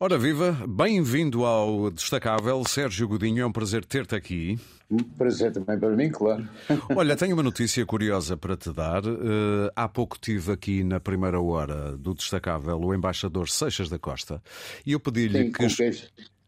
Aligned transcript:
Ora 0.00 0.18
viva, 0.18 0.58
bem-vindo 0.68 1.44
ao 1.44 1.88
Destacável. 1.88 2.64
Sérgio 2.66 3.06
Godinho, 3.06 3.44
é 3.44 3.46
um 3.46 3.52
prazer 3.52 3.84
ter-te 3.84 4.16
aqui. 4.16 4.58
Um 4.90 4.96
prazer 4.96 5.52
também 5.52 5.78
para 5.78 5.90
mim, 5.90 6.10
claro. 6.10 6.48
Olha, 6.96 7.14
tenho 7.14 7.34
uma 7.34 7.44
notícia 7.44 7.86
curiosa 7.86 8.36
para 8.36 8.56
te 8.56 8.72
dar. 8.72 9.06
Uh, 9.06 9.70
há 9.76 9.88
pouco 9.88 10.18
tive 10.18 10.50
aqui 10.50 10.82
na 10.82 10.98
primeira 10.98 11.40
hora 11.40 11.96
do 11.96 12.12
Destacável 12.12 12.76
o 12.80 12.92
embaixador 12.92 13.48
Seixas 13.48 13.88
da 13.88 13.96
Costa 13.96 14.42
e 14.84 14.92
eu 14.92 15.00
pedi-lhe 15.00 15.52
que. 15.52 15.58
Com 15.58 15.68
quem, 15.68 15.92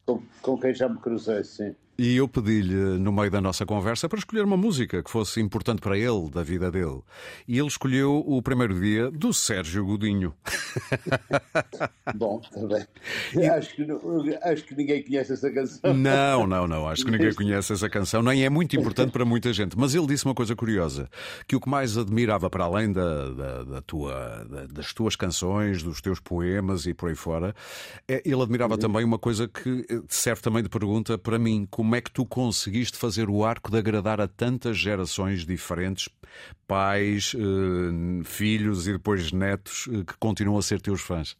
com, 0.05 0.23
com 0.43 0.59
quem 0.59 0.75
já 0.75 0.89
me 0.89 0.99
cruzei, 0.99 1.45
sim. 1.45 1.73
E 1.99 2.17
eu 2.17 2.29
pedi-lhe, 2.29 2.75
no 2.99 3.11
meio 3.11 3.31
da 3.31 3.41
nossa 3.41 3.65
conversa, 3.65 4.09
para 4.09 4.19
escolher 4.19 4.45
uma 4.45 4.57
música 4.57 5.03
que 5.03 5.11
fosse 5.11 5.41
importante 5.41 5.81
para 5.81 5.97
ele, 5.97 6.29
da 6.31 6.43
vida 6.43 6.71
dele. 6.71 7.01
E 7.49 7.59
ele 7.59 7.69
escolheu 7.69 8.23
o 8.27 8.43
primeiro 8.43 8.79
dia 8.79 9.11
do 9.11 9.33
Sérgio 9.33 9.85
Godinho. 9.87 10.35
Bom, 12.15 12.41
também. 12.53 12.85
E... 13.35 13.47
Acho, 13.47 13.75
que, 13.75 13.87
acho 14.43 14.65
que 14.65 14.75
ninguém 14.75 15.03
conhece 15.03 15.33
essa 15.33 15.51
canção. 15.51 15.95
Não, 15.95 16.47
não, 16.47 16.67
não. 16.67 16.89
Acho 16.89 17.05
que 17.05 17.11
ninguém 17.11 17.33
conhece 17.33 17.73
essa 17.73 17.89
canção. 17.89 18.23
Nem 18.23 18.45
é 18.45 18.51
muito 18.51 18.77
importante 18.77 19.11
para 19.11 19.25
muita 19.25 19.53
gente. 19.53 19.79
Mas 19.79 19.95
ele 19.95 20.07
disse 20.07 20.25
uma 20.25 20.35
coisa 20.35 20.55
curiosa: 20.55 21.09
que 21.47 21.57
o 21.57 21.61
que 21.61 21.69
mais 21.69 21.97
admirava, 21.97 22.51
para 22.51 22.65
além 22.65 22.93
da, 22.93 23.31
da, 23.31 23.65
da 23.65 23.83
tua, 23.83 24.45
da, 24.51 24.67
das 24.67 24.93
tuas 24.93 25.17
canções, 25.17 25.83
dos 25.83 26.01
teus 26.01 26.21
poemas 26.21 26.87
e 26.87 26.93
por 26.93 27.09
aí 27.09 27.15
fora, 27.15 27.55
é, 28.07 28.23
ele 28.25 28.43
admirava 28.43 28.75
uhum. 28.75 28.81
também 28.81 29.05
uma 29.05 29.19
coisa 29.19 29.49
que 29.49 29.87
serve 30.09 30.43
também 30.43 30.63
de 30.63 30.69
pergunta 30.69 31.17
para 31.17 31.39
mim. 31.39 31.67
Como 31.71 31.86
como 31.87 31.95
é 31.95 32.01
que 32.01 32.11
tu 32.11 32.27
conseguiste 32.27 32.99
fazer 32.99 33.31
o 33.31 33.45
arco 33.45 33.71
de 33.71 33.79
agradar 33.79 34.21
a 34.21 34.27
tantas 34.27 34.77
gerações 34.77 35.47
diferentes, 35.47 36.09
pais, 36.67 37.33
eh, 37.33 38.25
filhos 38.25 38.89
e 38.89 38.93
depois 38.95 39.31
netos, 39.31 39.89
eh, 39.93 40.03
que 40.05 40.19
continuam 40.19 40.59
a 40.59 40.63
ser 40.63 40.81
teus 40.81 41.01
fãs? 41.01 41.37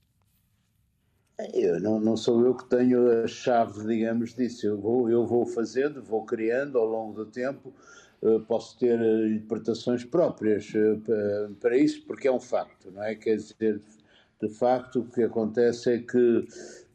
Eu, 1.53 1.81
não, 1.81 1.99
não 1.99 2.17
sou 2.17 2.47
eu 2.47 2.55
que 2.55 2.65
tenho 2.67 3.25
a 3.25 3.27
chave, 3.27 3.85
digamos, 3.89 4.37
disso. 4.37 4.69
Eu 4.69 4.79
vou, 4.79 5.11
eu 5.11 5.27
vou 5.27 5.45
fazendo, 5.47 6.01
vou 6.01 6.25
criando 6.25 6.79
ao 6.79 6.87
longo 6.87 7.13
do 7.13 7.27
tempo. 7.27 7.75
Uh, 8.23 8.39
posso 8.39 8.79
ter 8.79 9.01
interpretações 9.29 10.05
próprias 10.05 10.73
uh, 10.75 11.55
para 11.61 11.77
isso, 11.77 12.07
porque 12.07 12.29
é 12.29 12.33
um 12.33 12.41
facto, 12.41 12.93
não 12.93 13.03
é? 13.03 13.17
Quer 13.17 13.35
dizer, 13.35 13.81
de 14.41 14.49
facto, 14.49 15.01
o 15.01 15.07
que 15.07 15.25
acontece 15.25 15.93
é 15.93 15.99
que 15.99 16.47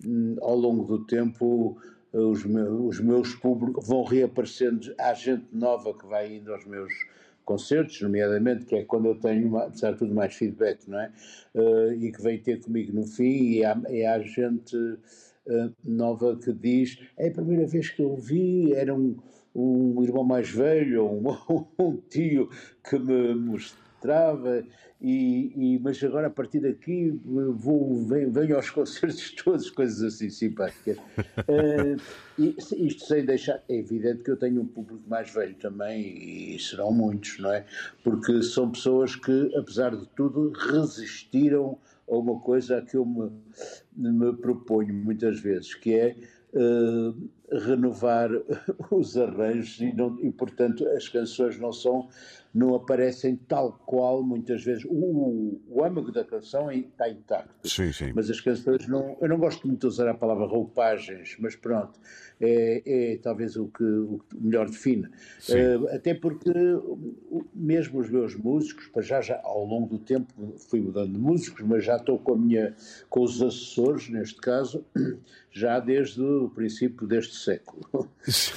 hum, 0.05 0.37
ao 0.41 0.55
longo 0.55 0.85
do 0.85 1.05
tempo 1.05 1.77
os 2.13 2.43
meus, 2.45 2.97
os 2.97 2.99
meus 2.99 3.35
públicos 3.35 3.87
vão 3.87 4.03
reaparecendo, 4.03 4.93
há 4.99 5.13
gente 5.13 5.45
nova 5.51 5.93
que 5.93 6.05
vai 6.05 6.35
indo 6.35 6.53
aos 6.53 6.65
meus 6.65 6.91
concertos, 7.45 8.01
nomeadamente, 8.01 8.65
que 8.65 8.75
é 8.75 8.83
quando 8.83 9.07
eu 9.07 9.15
tenho, 9.15 9.55
apesar 9.57 9.91
de 9.91 9.99
tudo, 9.99 10.13
mais 10.13 10.33
feedback, 10.33 10.87
não 10.87 10.99
é? 10.99 11.11
Uh, 11.55 11.93
e 11.93 12.11
que 12.11 12.21
vem 12.21 12.39
ter 12.39 12.59
comigo 12.61 12.93
no 12.93 13.05
fim, 13.05 13.51
e 13.51 13.65
há, 13.65 13.81
e 13.89 14.05
há 14.05 14.19
gente 14.19 14.75
uh, 14.75 15.73
nova 15.83 16.37
que 16.37 16.53
diz: 16.53 16.99
é 17.17 17.29
a 17.29 17.31
primeira 17.31 17.65
vez 17.65 17.89
que 17.89 18.01
eu 18.01 18.15
vi, 18.15 18.73
era 18.73 18.93
um, 18.93 19.17
um 19.55 20.03
irmão 20.03 20.23
mais 20.23 20.49
velho, 20.49 21.05
um, 21.05 21.23
um 21.79 21.97
tio 22.09 22.49
que 22.87 22.97
me 22.99 23.57
mostrava 24.01 24.63
e, 24.99 25.53
e, 25.55 25.79
mas 25.79 26.03
agora 26.03 26.27
a 26.27 26.29
partir 26.29 26.59
daqui 26.59 27.19
vou, 27.23 28.03
venho, 28.05 28.31
venho 28.31 28.55
aos 28.55 28.69
concertos 28.71 29.31
todos, 29.31 29.69
coisas 29.69 30.01
assim 30.01 30.29
simpáticas. 30.29 30.97
uh, 30.97 32.01
isto 32.37 33.05
sem 33.05 33.25
deixar, 33.25 33.63
é 33.69 33.77
evidente 33.77 34.23
que 34.23 34.31
eu 34.31 34.37
tenho 34.37 34.61
um 34.61 34.67
público 34.67 35.03
mais 35.07 35.31
velho 35.31 35.55
também, 35.55 36.53
e 36.53 36.59
serão 36.59 36.91
muitos, 36.91 37.39
não 37.39 37.51
é? 37.51 37.65
Porque 38.03 38.41
são 38.43 38.71
pessoas 38.71 39.15
que, 39.15 39.55
apesar 39.55 39.95
de 39.95 40.07
tudo, 40.09 40.51
resistiram 40.51 41.77
a 42.07 42.15
uma 42.15 42.39
coisa 42.39 42.77
a 42.77 42.81
que 42.81 42.97
eu 42.97 43.05
me, 43.05 43.31
me 43.95 44.33
proponho 44.33 44.93
muitas 44.93 45.39
vezes, 45.39 45.73
que 45.73 45.95
é 45.95 46.15
uh, 46.53 47.29
renovar 47.51 48.29
os 48.89 49.17
arranjos 49.17 49.79
e, 49.79 49.93
não, 49.93 50.17
e, 50.21 50.31
portanto, 50.31 50.87
as 50.89 51.07
canções 51.09 51.59
não 51.59 51.71
são 51.71 52.07
não 52.53 52.75
aparecem 52.75 53.35
tal 53.47 53.71
qual 53.85 54.23
muitas 54.23 54.63
vezes. 54.63 54.83
O, 54.85 55.61
o 55.69 55.83
âmago 55.83 56.11
da 56.11 56.23
canção 56.23 56.71
está 56.71 57.09
intacto. 57.09 57.67
Sim, 57.67 57.91
sim. 57.93 58.11
Mas 58.13 58.29
as 58.29 58.41
canções 58.41 58.87
não. 58.87 59.17
Eu 59.21 59.29
não 59.29 59.37
gosto 59.37 59.65
muito 59.65 59.81
de 59.81 59.87
usar 59.87 60.09
a 60.09 60.13
palavra 60.13 60.45
roupagens, 60.45 61.37
mas 61.39 61.55
pronto, 61.55 61.99
é, 62.39 63.13
é 63.13 63.17
talvez 63.17 63.55
o 63.55 63.67
que, 63.67 63.83
o 63.83 64.19
que 64.29 64.37
melhor 64.37 64.69
define. 64.69 65.07
Uh, 65.07 65.87
até 65.95 66.13
porque 66.13 66.51
mesmo 67.53 67.99
os 67.99 68.09
meus 68.09 68.35
músicos, 68.35 68.87
para 68.87 69.01
já, 69.01 69.21
já 69.21 69.39
ao 69.43 69.65
longo 69.65 69.87
do 69.87 69.99
tempo 69.99 70.33
fui 70.69 70.81
mudando 70.81 71.13
de 71.13 71.19
músicos, 71.19 71.63
mas 71.65 71.85
já 71.85 71.95
estou 71.95 72.19
com 72.19 72.33
a 72.33 72.37
minha 72.37 72.75
com 73.09 73.21
os 73.21 73.41
assessores, 73.41 74.09
neste 74.09 74.39
caso, 74.41 74.85
já 75.51 75.79
desde 75.79 76.21
o 76.21 76.49
princípio 76.49 77.07
deste 77.07 77.35
século. 77.43 78.09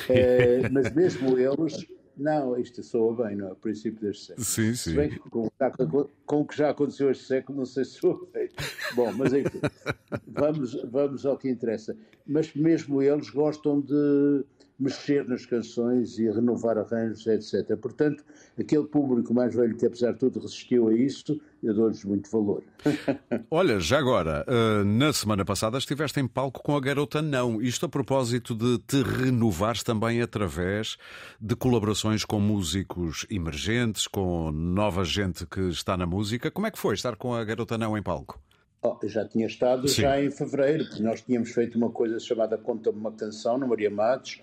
É, 0.08 0.68
mas 0.70 0.92
mesmo 0.94 1.38
eles 1.38 1.86
não, 2.16 2.56
isto 2.58 2.82
soa 2.82 3.26
bem, 3.26 3.36
não 3.36 3.48
é? 3.48 3.52
O 3.52 3.56
princípio 3.56 4.00
deste 4.00 4.26
século. 4.26 4.44
Sim, 4.44 4.74
sim. 4.74 4.90
Se 4.90 4.96
bem 4.96 5.10
que, 5.10 5.18
com, 5.18 5.48
com, 6.24 6.40
o 6.40 6.46
que 6.46 6.56
já 6.56 6.70
aconteceu 6.70 7.10
este 7.10 7.24
século, 7.24 7.58
não 7.58 7.66
sei 7.66 7.84
se 7.84 7.92
soa 7.92 8.26
bem. 8.32 8.48
Bom, 8.94 9.12
mas 9.12 9.32
enfim, 9.32 9.60
vamos, 10.26 10.74
vamos 10.84 11.26
ao 11.26 11.36
que 11.36 11.48
interessa. 11.48 11.96
Mas 12.24 12.54
mesmo 12.54 13.02
eles 13.02 13.30
gostam 13.30 13.80
de 13.80 14.44
mexer 14.78 15.26
nas 15.28 15.46
canções 15.46 16.18
e 16.18 16.28
renovar 16.28 16.76
arranjos, 16.78 17.26
etc. 17.26 17.76
Portanto, 17.76 18.24
aquele 18.58 18.84
público 18.84 19.32
mais 19.32 19.54
velho 19.54 19.76
que, 19.76 19.86
apesar 19.86 20.12
de 20.12 20.18
tudo, 20.18 20.40
resistiu 20.40 20.88
a 20.88 20.94
isso, 20.94 21.40
eu 21.62 21.72
dou-lhes 21.72 22.04
muito 22.04 22.30
valor. 22.30 22.62
Olha, 23.50 23.78
já 23.78 23.98
agora, 23.98 24.44
eh, 24.46 24.84
na 24.84 25.12
semana 25.12 25.44
passada 25.44 25.78
estiveste 25.78 26.18
em 26.20 26.26
palco 26.26 26.62
com 26.62 26.76
a 26.76 26.80
Garota 26.80 27.22
Não. 27.22 27.62
Isto 27.62 27.86
a 27.86 27.88
propósito 27.88 28.54
de 28.54 28.78
te 28.78 29.02
renovares 29.02 29.82
também 29.82 30.20
através 30.20 30.96
de 31.40 31.54
colaborações 31.54 32.24
com 32.24 32.40
músicos 32.40 33.26
emergentes, 33.30 34.08
com 34.08 34.50
nova 34.50 35.04
gente 35.04 35.46
que 35.46 35.60
está 35.68 35.96
na 35.96 36.06
música. 36.06 36.50
Como 36.50 36.66
é 36.66 36.70
que 36.70 36.78
foi 36.78 36.94
estar 36.94 37.16
com 37.16 37.32
a 37.32 37.44
Garota 37.44 37.78
Não 37.78 37.96
em 37.96 38.02
palco? 38.02 38.40
Oh, 38.86 38.98
já 39.04 39.26
tinha 39.26 39.46
estado 39.46 39.88
Sim. 39.88 40.02
já 40.02 40.22
em 40.22 40.30
fevereiro, 40.30 40.84
porque 40.84 41.02
nós 41.02 41.22
tínhamos 41.22 41.50
feito 41.52 41.78
uma 41.78 41.90
coisa 41.90 42.20
chamada 42.20 42.58
Conta-me 42.58 42.98
uma 42.98 43.12
Canção, 43.12 43.56
no 43.56 43.66
Maria 43.66 43.90
Matos, 43.90 44.42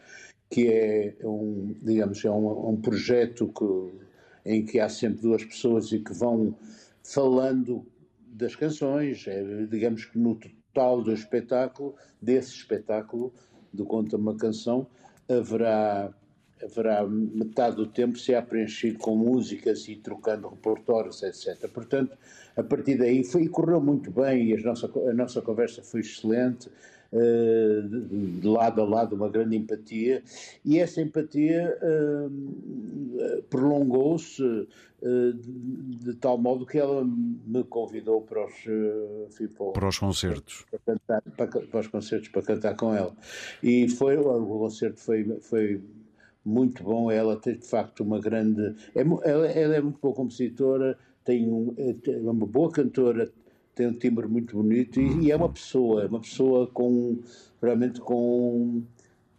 que 0.49 0.67
é 0.67 1.15
um, 1.23 1.75
digamos, 1.79 2.25
é 2.25 2.31
um, 2.31 2.71
um 2.71 2.81
projeto 2.81 3.53
que, 3.53 4.01
em 4.43 4.65
que 4.65 4.79
há 4.79 4.89
sempre 4.89 5.21
duas 5.21 5.45
pessoas 5.45 5.91
e 5.91 5.99
que 5.99 6.11
vão 6.11 6.55
falando 7.03 7.85
das 8.25 8.55
canções, 8.55 9.27
é, 9.27 9.43
digamos 9.67 10.05
que 10.05 10.17
no 10.17 10.35
total 10.35 11.03
do 11.03 11.13
espetáculo, 11.13 11.95
desse 12.19 12.55
espetáculo, 12.55 13.31
do 13.71 13.85
Conta 13.85 14.17
uma 14.17 14.35
Canção, 14.35 14.87
haverá, 15.29 16.11
haverá 16.63 17.05
metade 17.07 17.75
do 17.75 17.85
tempo 17.85 18.17
se 18.17 18.33
é 18.33 18.41
preenchido 18.41 18.99
com 18.99 19.15
músicas 19.15 19.87
e 19.87 19.95
trocando 19.95 20.47
repertórios, 20.49 21.23
etc. 21.23 21.69
Portanto, 21.69 22.17
a 22.55 22.63
partir 22.63 22.97
daí 22.97 23.23
foi, 23.23 23.47
correu 23.47 23.81
muito 23.81 24.11
bem 24.11 24.49
e 24.49 24.55
a 24.55 24.61
nossa, 24.61 24.91
a 25.09 25.13
nossa 25.13 25.41
conversa 25.41 25.81
foi 25.81 26.01
excelente, 26.01 26.69
uh, 27.11 27.87
de, 27.87 28.39
de, 28.39 28.47
lado 28.47 28.81
a 28.81 28.85
lado, 28.85 29.15
uma 29.15 29.29
grande 29.29 29.55
empatia, 29.55 30.23
e 30.63 30.79
essa 30.79 31.01
empatia 31.01 31.77
uh, 31.81 33.41
prolongou-se 33.49 34.43
uh, 34.43 35.33
de, 35.33 36.05
de, 36.05 36.13
tal 36.15 36.37
modo 36.37 36.65
que 36.65 36.77
ela 36.77 37.03
me 37.03 37.63
convidou 37.63 38.21
para 38.21 38.45
os, 38.45 38.53
enfim, 39.29 39.47
para, 39.47 39.71
para, 39.71 39.87
os 39.87 39.99
concertos. 39.99 40.65
Para, 40.69 40.79
cantar, 40.79 41.21
para, 41.21 41.47
para, 41.47 41.79
os 41.79 41.87
concertos, 41.87 42.29
para 42.29 42.41
cantar 42.41 42.75
com 42.75 42.93
ela. 42.93 43.15
E 43.61 43.87
foi, 43.89 44.17
o 44.17 44.45
concerto 44.45 44.99
foi, 44.99 45.23
foi 45.41 45.81
muito 46.43 46.83
bom, 46.83 47.11
ela 47.11 47.35
tem 47.35 47.55
de 47.55 47.67
facto 47.67 48.01
uma 48.01 48.19
grande. 48.19 48.75
É, 48.95 49.01
ela, 49.01 49.47
ela 49.47 49.75
é 49.75 49.81
muito 49.81 49.99
boa 49.99 50.13
compositora, 50.13 50.97
tem 51.23 51.47
um, 51.51 51.73
é 51.77 52.17
uma 52.19 52.45
boa 52.47 52.71
cantora, 52.71 53.31
tem 53.75 53.87
um 53.87 53.93
timbre 53.93 54.27
muito 54.27 54.57
bonito 54.57 54.99
e, 54.99 55.25
e, 55.25 55.31
é 55.31 55.35
uma 55.35 55.49
pessoa, 55.49 56.03
é 56.03 56.07
uma 56.07 56.19
pessoa 56.19 56.67
com 56.67 57.19
realmente 57.61 58.01
com, 58.01 58.81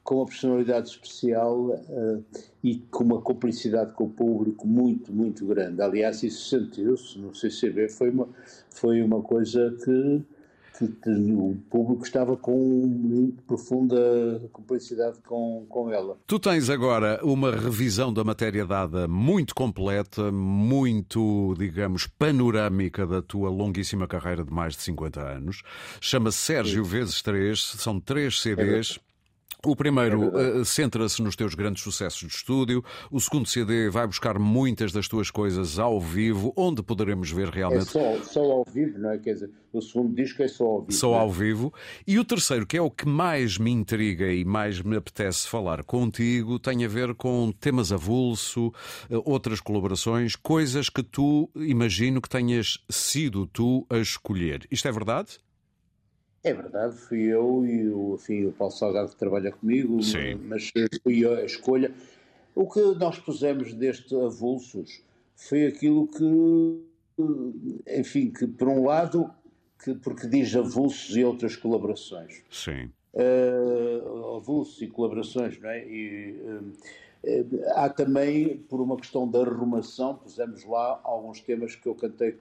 com 0.04 0.16
uma 0.16 0.26
personalidade 0.26 0.88
especial 0.88 1.70
uh, 1.70 2.25
e 2.62 2.78
com 2.90 3.05
uma 3.05 3.20
cumplicidade 3.20 3.93
com 3.94 4.05
o 4.05 4.10
público 4.10 4.66
muito, 4.66 5.12
muito 5.12 5.44
grande. 5.46 5.82
Aliás, 5.82 6.22
isso 6.22 6.48
sentiu-se 6.48 7.19
no 7.19 7.34
CCB, 7.34 7.88
foi 7.88 8.10
uma, 8.10 8.28
foi 8.70 9.02
uma 9.02 9.20
coisa 9.20 9.76
que 9.84 10.22
que 10.72 11.10
o 11.10 11.56
público 11.70 12.04
estava 12.04 12.36
com 12.36 12.56
muito 12.56 13.42
profunda 13.42 14.40
cumplicidade 14.52 15.19
com, 15.26 15.66
com 15.69 15.90
ela. 15.90 16.16
Tu 16.26 16.38
tens 16.38 16.70
agora 16.70 17.20
uma 17.22 17.50
revisão 17.50 18.12
da 18.12 18.24
matéria 18.24 18.64
dada 18.64 19.06
muito 19.06 19.54
completa, 19.54 20.32
muito, 20.32 21.54
digamos, 21.58 22.06
panorâmica 22.06 23.06
da 23.06 23.20
tua 23.20 23.50
longuíssima 23.50 24.06
carreira 24.06 24.44
de 24.44 24.52
mais 24.52 24.74
de 24.74 24.82
50 24.82 25.20
anos. 25.20 25.62
Chama-se 26.00 26.38
Sérgio 26.38 26.84
Vezes 26.84 27.22
3, 27.22 27.60
são 27.60 28.00
três 28.00 28.40
CDs. 28.40 28.98
É 29.08 29.11
O 29.64 29.76
primeiro 29.76 30.36
é 30.36 30.58
uh, 30.58 30.64
centra-se 30.64 31.22
nos 31.22 31.36
teus 31.36 31.54
grandes 31.54 31.84
sucessos 31.84 32.28
de 32.28 32.34
estúdio. 32.34 32.84
O 33.12 33.20
segundo 33.20 33.46
CD 33.46 33.88
vai 33.88 34.08
buscar 34.08 34.36
muitas 34.36 34.90
das 34.90 35.06
tuas 35.06 35.30
coisas 35.30 35.78
ao 35.78 36.00
vivo, 36.00 36.52
onde 36.56 36.82
poderemos 36.82 37.30
ver 37.30 37.48
realmente. 37.48 37.96
É 37.96 38.18
só, 38.18 38.24
só 38.24 38.40
ao 38.40 38.64
vivo, 38.64 38.98
não 38.98 39.12
é? 39.12 39.18
Quer 39.18 39.34
dizer, 39.34 39.50
o 39.72 39.80
segundo 39.80 40.16
disco 40.16 40.42
é 40.42 40.48
só 40.48 40.64
ao 40.64 40.80
vivo. 40.80 40.92
Só 40.92 41.14
é? 41.14 41.18
ao 41.20 41.30
vivo. 41.30 41.72
E 42.04 42.18
o 42.18 42.24
terceiro, 42.24 42.66
que 42.66 42.76
é 42.76 42.82
o 42.82 42.90
que 42.90 43.06
mais 43.06 43.56
me 43.56 43.70
intriga 43.70 44.32
e 44.32 44.44
mais 44.44 44.82
me 44.82 44.96
apetece 44.96 45.46
falar 45.46 45.84
contigo, 45.84 46.58
tem 46.58 46.84
a 46.84 46.88
ver 46.88 47.14
com 47.14 47.52
temas 47.52 47.92
avulso, 47.92 48.66
uh, 49.08 49.22
outras 49.24 49.60
colaborações, 49.60 50.34
coisas 50.34 50.88
que 50.88 51.04
tu 51.04 51.48
imagino 51.54 52.20
que 52.20 52.28
tenhas 52.28 52.78
sido 52.90 53.46
tu 53.46 53.86
a 53.88 53.98
escolher. 53.98 54.66
Isto 54.72 54.88
é 54.88 54.90
verdade? 54.90 55.38
É 56.44 56.52
verdade, 56.52 56.96
fui 56.96 57.22
eu 57.22 57.64
e 57.64 57.88
o, 57.88 58.14
enfim, 58.16 58.46
o 58.46 58.52
Paulo 58.52 58.72
Salgado 58.72 59.10
que 59.10 59.16
trabalha 59.16 59.52
comigo, 59.52 60.02
Sim. 60.02 60.34
mas 60.44 60.72
fui 61.02 61.24
a 61.24 61.44
escolha. 61.44 61.92
O 62.54 62.68
que 62.68 62.80
nós 62.96 63.18
pusemos 63.18 63.72
deste 63.72 64.14
avulsos 64.14 65.02
foi 65.36 65.66
aquilo 65.66 66.08
que, 66.08 66.82
enfim, 67.96 68.30
que 68.30 68.46
por 68.46 68.68
um 68.68 68.84
lado, 68.84 69.30
que, 69.82 69.94
porque 69.94 70.26
diz 70.26 70.54
avulsos 70.56 71.16
e 71.16 71.22
outras 71.22 71.54
colaborações. 71.54 72.42
Sim. 72.50 72.90
Uh, 73.14 74.36
avulsos 74.36 74.82
e 74.82 74.88
colaborações, 74.88 75.60
não 75.60 75.70
é? 75.70 75.86
E, 75.86 76.40
uh, 76.40 76.72
há 77.76 77.88
também, 77.88 78.58
por 78.68 78.80
uma 78.80 78.96
questão 78.96 79.28
da 79.28 79.40
arrumação, 79.40 80.16
pusemos 80.16 80.64
lá 80.64 81.00
alguns 81.04 81.40
temas 81.40 81.76
que 81.76 81.86
eu 81.86 81.94
cantei 81.94 82.36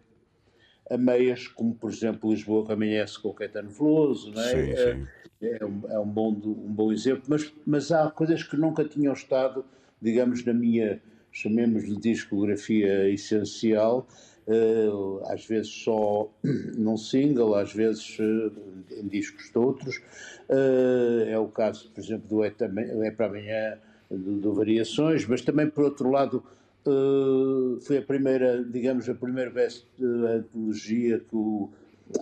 a 0.89 0.97
meias, 0.97 1.47
como 1.47 1.73
por 1.73 1.89
exemplo 1.89 2.31
Lisboa 2.31 2.65
que 2.65 2.73
amanhece 2.73 3.19
com 3.19 3.29
o 3.29 3.33
Caetano 3.33 3.69
Veloso, 3.69 4.31
não 4.31 4.41
é? 4.41 4.49
Sim, 4.49 4.75
sim. 4.75 5.07
É, 5.41 5.65
um, 5.65 5.81
é 5.89 5.99
um, 5.99 6.07
bom, 6.07 6.29
um 6.29 6.73
bom 6.73 6.91
exemplo, 6.91 7.23
mas, 7.27 7.51
mas 7.65 7.91
há 7.91 8.09
coisas 8.11 8.43
que 8.43 8.55
nunca 8.55 8.83
tinham 8.85 9.13
estado, 9.13 9.65
digamos, 9.99 10.45
na 10.45 10.53
minha, 10.53 11.01
chamemos-lhe 11.31 11.95
discografia 11.97 13.09
essencial, 13.09 14.07
uh, 14.47 15.21
às 15.25 15.45
vezes 15.45 15.71
só 15.71 16.29
num 16.77 16.97
single, 16.97 17.55
às 17.55 17.73
vezes 17.73 18.19
uh, 18.19 18.51
em 18.91 19.07
discos 19.07 19.51
de 19.51 19.57
outros. 19.57 19.97
Uh, 20.49 21.25
é 21.27 21.39
o 21.39 21.47
caso, 21.47 21.89
por 21.89 22.01
exemplo, 22.01 22.27
do 22.27 22.43
É, 22.43 22.53
é 23.07 23.11
para 23.11 23.25
Amanhã, 23.27 23.77
do, 24.09 24.39
do 24.39 24.53
Variações, 24.53 25.25
mas 25.25 25.41
também, 25.41 25.69
por 25.69 25.85
outro 25.85 26.11
lado, 26.11 26.43
Uh, 26.85 27.79
foi 27.81 27.99
a 27.99 28.01
primeira, 28.01 28.63
digamos, 28.63 29.07
a 29.07 29.13
primeira 29.13 29.51
best 29.51 29.85
antologia 29.99 31.19
que 31.19 31.35
o, 31.35 31.69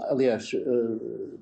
aliás, 0.09 0.51
uh, 0.53 1.39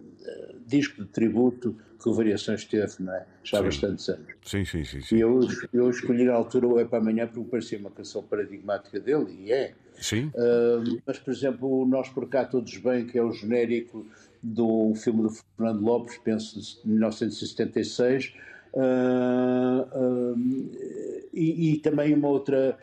disco 0.68 1.04
de 1.04 1.10
tributo 1.10 1.76
que 2.00 2.10
o 2.10 2.14
Variações 2.14 2.64
teve, 2.66 2.94
não 3.00 3.14
é? 3.14 3.26
Já 3.44 3.58
há 3.58 3.64
bastantes 3.64 4.08
anos. 4.10 4.28
Sim, 4.46 4.64
sim, 4.66 4.84
sim. 4.84 5.02
sim. 5.02 5.16
E 5.16 5.22
eu, 5.22 5.40
eu 5.74 5.90
escolhi 5.90 6.26
na 6.26 6.34
altura 6.34 6.68
o 6.68 6.80
É 6.80 6.86
para 6.86 7.00
Amanhã 7.00 7.28
porque 7.28 7.50
parecia 7.50 7.80
uma 7.80 7.90
canção 7.90 8.22
paradigmática 8.22 9.00
dele, 9.00 9.36
e 9.40 9.52
é. 9.52 9.74
Sim. 10.00 10.28
Uh, 10.28 11.02
mas, 11.06 11.18
por 11.18 11.34
exemplo, 11.34 11.82
o 11.82 11.86
Nós 11.88 12.10
Por 12.10 12.30
Cá 12.30 12.46
Todos 12.46 12.78
Bem, 12.78 13.08
que 13.08 13.18
é 13.18 13.24
o 13.24 13.32
genérico 13.32 14.06
do 14.44 14.94
filme 14.94 15.24
do 15.24 15.30
Fernando 15.30 15.82
Lopes, 15.82 16.20
penso 16.20 16.60
de 16.60 16.88
1976, 16.88 18.34
e, 21.34 21.74
e 21.74 21.78
também 21.80 22.14
uma 22.14 22.28
outra 22.28 22.78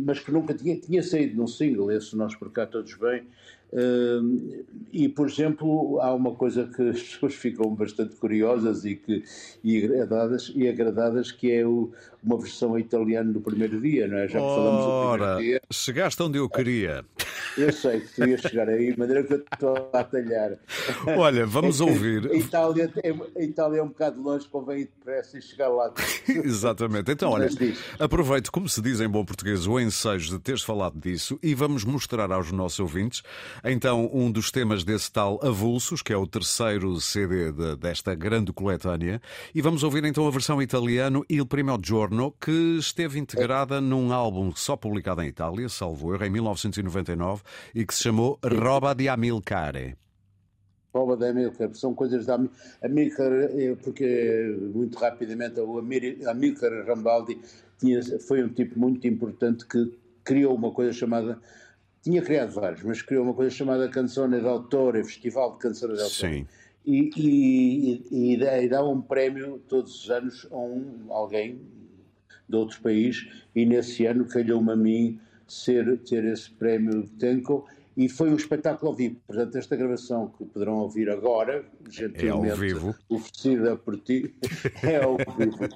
mas 0.00 0.20
que 0.20 0.30
nunca 0.30 0.52
tinha, 0.54 0.76
tinha 0.76 1.02
saído 1.02 1.36
num 1.36 1.46
single, 1.46 1.90
esse 1.90 2.16
Nós 2.16 2.34
Por 2.34 2.50
Cá 2.50 2.66
Todos 2.66 2.94
Bem. 2.94 3.22
Uh, 3.70 4.64
e, 4.90 5.08
por 5.10 5.28
exemplo, 5.28 6.00
há 6.00 6.14
uma 6.14 6.34
coisa 6.34 6.64
que 6.64 6.88
as 6.88 7.02
pessoas 7.02 7.34
ficam 7.34 7.74
bastante 7.74 8.16
curiosas 8.16 8.84
e, 8.84 8.96
que, 8.96 9.22
e, 9.62 9.84
agradadas, 9.84 10.50
e 10.54 10.66
agradadas, 10.66 11.30
que 11.30 11.52
é 11.52 11.66
o, 11.66 11.92
uma 12.24 12.38
versão 12.38 12.78
italiana 12.78 13.30
do 13.30 13.40
primeiro 13.40 13.78
dia, 13.80 14.08
não 14.08 14.16
é? 14.16 14.26
Já 14.26 14.38
que 14.38 14.46
falamos 14.46 14.84
do 14.84 15.18
primeiro 15.18 15.42
dia. 15.42 15.60
Chegaste 15.70 16.22
onde 16.22 16.38
eu 16.38 16.48
queria. 16.48 17.04
Eu 17.58 17.72
sei 17.72 18.00
que 18.00 18.14
tu 18.14 18.24
ias 18.24 18.40
chegar 18.40 18.68
aí, 18.68 18.92
de 18.92 18.98
maneira 18.98 19.22
que 19.24 19.34
eu 19.34 19.38
estou 19.52 19.90
a 19.92 20.04
talhar. 20.04 20.52
Olha, 21.16 21.44
vamos 21.44 21.80
ouvir. 21.80 22.30
A 22.30 22.34
Itália, 22.34 22.92
a 23.36 23.42
Itália 23.42 23.80
é 23.80 23.82
um 23.82 23.88
bocado 23.88 24.22
longe, 24.22 24.46
convém 24.48 24.80
ir 24.80 24.84
depressa 24.84 25.38
e 25.38 25.42
chegar 25.42 25.68
lá. 25.68 25.92
Exatamente. 26.28 27.10
Então, 27.10 27.30
olha, 27.30 27.48
aproveito, 27.98 28.50
como 28.50 28.68
se 28.68 28.80
diz 28.80 29.00
em 29.00 29.08
bom 29.08 29.24
português, 29.24 29.66
o 29.66 29.78
ensejo 29.78 30.30
de 30.30 30.38
teres 30.38 30.62
falado 30.62 30.98
disso 30.98 31.38
e 31.42 31.54
vamos 31.54 31.84
mostrar 31.84 32.30
aos 32.30 32.52
nossos 32.52 32.78
ouvintes 32.80 33.22
então 33.64 34.08
um 34.12 34.30
dos 34.30 34.50
temas 34.50 34.84
desse 34.84 35.10
tal 35.10 35.38
Avulsos, 35.42 36.02
que 36.02 36.12
é 36.12 36.16
o 36.16 36.26
terceiro 36.26 37.00
CD 37.00 37.52
de, 37.52 37.76
desta 37.76 38.14
grande 38.14 38.52
coletânea, 38.52 39.20
e 39.54 39.60
vamos 39.60 39.82
ouvir 39.82 40.04
então 40.04 40.26
a 40.26 40.30
versão 40.30 40.60
italiana 40.62 41.20
Il 41.28 41.46
Primo 41.46 41.78
Giorno, 41.82 42.34
que 42.40 42.78
esteve 42.78 43.18
integrada 43.18 43.80
num 43.80 44.12
álbum 44.12 44.52
só 44.54 44.76
publicado 44.76 45.22
em 45.22 45.28
Itália, 45.28 45.68
salvo 45.68 46.14
erro, 46.14 46.24
em 46.24 46.30
1999, 46.30 47.42
e 47.74 47.84
que 47.84 47.94
se 47.94 48.02
chamou 48.02 48.38
Roba 48.42 48.94
di 48.94 49.08
Amilcare. 49.08 49.96
Roba 50.94 51.16
de 51.16 51.26
Amilcar, 51.28 51.74
são 51.74 51.94
coisas 51.94 52.26
da 52.26 52.38
Amilcar, 52.82 53.30
porque 53.82 54.56
muito 54.74 54.98
rapidamente 54.98 55.60
o 55.60 55.78
Amilcar 55.78 56.86
Rambaldi 56.86 57.38
tinha, 57.78 58.00
foi 58.26 58.42
um 58.42 58.48
tipo 58.48 58.78
muito 58.78 59.06
importante 59.06 59.66
que 59.66 59.92
criou 60.24 60.54
uma 60.54 60.72
coisa 60.72 60.92
chamada 60.92 61.38
tinha 62.02 62.22
criado 62.22 62.52
vários, 62.52 62.82
mas 62.82 63.02
criou 63.02 63.24
uma 63.24 63.34
coisa 63.34 63.54
chamada 63.54 63.88
Canzone 63.88 64.40
d'Autore, 64.40 65.04
Festival 65.04 65.52
de 65.52 65.58
Canzone 65.58 65.96
d'Autore. 65.96 66.38
Sim. 66.38 66.46
E, 66.86 67.10
e, 67.16 68.06
e, 68.10 68.42
e 68.42 68.68
dá 68.68 68.82
um 68.82 69.00
prémio 69.00 69.60
todos 69.68 70.04
os 70.04 70.10
anos 70.10 70.46
a 70.50 70.56
um, 70.56 71.06
alguém 71.10 71.60
de 72.48 72.56
outro 72.56 72.80
país, 72.80 73.28
e 73.54 73.66
nesse 73.66 74.06
ano 74.06 74.24
calhou-me 74.24 74.72
a 74.72 74.76
mim 74.76 75.20
ser, 75.52 75.98
ter 75.98 76.24
esse 76.24 76.50
prémio 76.50 77.08
Tenco, 77.18 77.66
e 77.96 78.08
foi 78.08 78.30
um 78.30 78.36
espetáculo 78.36 78.92
ao 78.92 78.96
vivo. 78.96 79.16
Portanto, 79.26 79.56
esta 79.56 79.74
gravação 79.74 80.28
que 80.28 80.44
poderão 80.44 80.76
ouvir 80.76 81.10
agora, 81.10 81.64
gentilmente 81.90 82.46
é 82.46 82.50
ao 82.52 82.56
vivo. 82.56 82.94
oferecida 83.08 83.76
por 83.76 83.98
ti, 83.98 84.34
é 84.82 85.02
ao 85.02 85.16
vivo. 85.16 85.68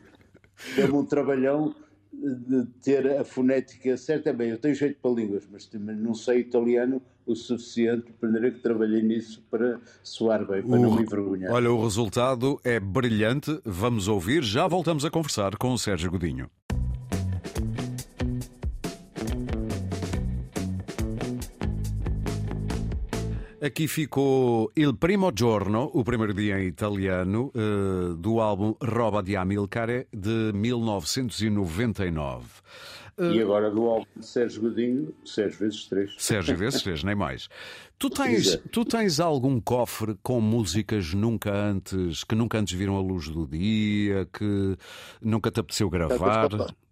Deu-me 0.77 0.95
um 0.95 1.05
trabalhão 1.05 1.75
de 2.13 2.67
ter 2.83 3.19
a 3.19 3.25
fonética 3.25 3.97
certa. 3.97 4.33
Bem, 4.33 4.51
eu 4.51 4.59
tenho 4.59 4.75
jeito 4.75 5.01
para 5.03 5.11
línguas, 5.11 5.49
mas 5.51 5.69
não 5.73 6.15
sei 6.15 6.41
italiano 6.41 7.03
o 7.27 7.35
suficiente, 7.35 8.13
primeiro 8.21 8.53
que 8.53 8.61
trabalhei 8.61 9.03
nisso 9.03 9.45
para 9.51 9.81
soar 10.03 10.47
bem, 10.47 10.63
para 10.63 10.77
o, 10.77 10.83
não 10.83 10.95
me 10.95 11.03
envergonhar. 11.03 11.53
Olha, 11.53 11.73
o 11.73 11.83
resultado 11.83 12.61
é 12.65 12.79
brilhante. 12.79 13.61
Vamos 13.65 14.09
ouvir, 14.09 14.43
já 14.43 14.67
voltamos 14.67 15.05
a 15.05 15.11
conversar 15.11 15.57
com 15.57 15.73
o 15.73 15.79
Sérgio 15.79 16.11
Godinho. 16.11 16.51
Aqui 23.63 23.87
ficou 23.87 24.73
Il 24.75 24.97
Primo 24.97 25.31
Giorno, 25.33 25.89
o 25.95 26.03
primeiro 26.03 26.35
dia 26.35 26.61
em 26.61 26.67
italiano, 26.67 27.53
uh, 27.55 28.17
do 28.17 28.41
álbum 28.41 28.75
Roba 28.83 29.23
di 29.23 29.37
Amilcare 29.37 30.09
de 30.13 30.51
1999. 30.53 32.45
Uh, 33.17 33.27
e 33.27 33.41
agora 33.41 33.71
do 33.71 33.85
álbum 33.85 34.05
de 34.17 34.27
Sérgio 34.27 34.63
Godinho, 34.63 35.15
Sérgio 35.25 35.61
vezes 35.61 35.87
três. 35.87 36.13
Sérgio 36.19 36.57
vezes 36.57 36.83
três, 36.83 37.05
nem 37.05 37.15
mais. 37.15 37.49
Tu 38.01 38.11
tens, 38.11 38.59
tu 38.73 38.85
tens 38.85 39.21
algum 39.21 39.61
cofre 39.61 40.17
com 40.25 40.41
músicas 40.41 41.15
nunca 41.15 41.55
antes, 41.55 42.25
que 42.25 42.35
nunca 42.35 42.59
antes 42.59 42.77
viram 42.77 42.97
a 42.97 43.01
luz 43.01 43.29
do 43.29 43.47
dia, 43.47 44.29
que 44.33 44.77
nunca 45.23 45.53
te 45.53 45.61
apeteceu 45.61 45.89
gravar, 45.89 46.49